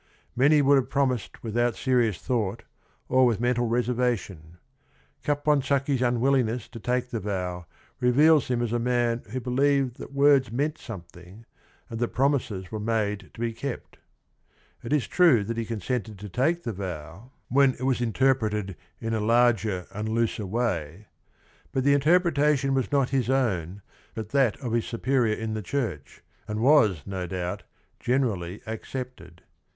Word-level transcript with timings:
Many 0.35 0.63
would 0.63 0.77
have 0.77 0.89
promised 0.89 1.43
without 1.43 1.75
seri 1.75 2.07
ous 2.09 2.17
thought 2.17 2.63
or 3.07 3.23
with 3.23 3.39
mental 3.39 3.67
reservation. 3.67 4.57
Capon 5.23 5.61
sacchi's 5.61 6.01
unwihMngn£ss 6.01 6.71
fc€r 6.71 6.81
take 6.81 7.11
the 7.11 7.19
vow 7.19 7.67
reveals 7.99 8.47
him 8.47 8.63
as 8.63 8.73
a 8.73 8.79
man 8.79 9.21
who 9.29 9.39
believed 9.39 9.97
that 9.97 10.11
words 10.11 10.51
meant 10.51 10.79
something 10.79 11.45
and 11.87 11.99
that 11.99 12.07
promises 12.07 12.71
were 12.71 12.79
made 12.79 13.29
to 13.35 13.39
be 13.39 13.53
kept 13.53 13.99
It 14.81 14.91
is 14.91 15.07
tr 15.07 15.23
ue 15.23 15.43
that 15.43 15.55
he 15.55 15.65
consented 15.65 16.17
to 16.17 16.29
take~t 16.29 16.71
he 16.71 16.75
vow 16.75 17.31
when 17.49 17.75
it 17.75 17.83
was 17.83 18.01
interpreted 18.01 18.75
in 18.99 19.13
a 19.13 19.19
larger 19.19 19.85
an 19.91 20.05
d 20.05 20.11
looser 20.13 20.47
way; 20.47 21.09
but 21.71 21.83
the 21.83 21.93
interpretation 21.93 22.73
was 22.73 22.91
not 22.91 23.09
his 23.11 23.29
own 23.29 23.83
but 24.15 24.29
that 24.29 24.59
of 24.61 24.71
his 24.71 24.85
superior 24.87 25.35
in 25.35 25.53
the 25.53 25.61
church, 25.61 26.23
and 26.47 26.59
was, 26.59 27.03
no 27.05 27.27
doubt, 27.27 27.61
generally 27.99 28.63
accepted. 28.65 29.43